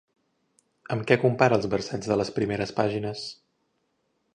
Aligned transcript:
Amb 0.95 1.05
què 1.11 1.19
compara 1.25 1.59
els 1.61 1.69
versets 1.75 2.13
de 2.13 2.19
les 2.21 2.35
primeres 2.39 2.77
pàgines? 2.83 3.27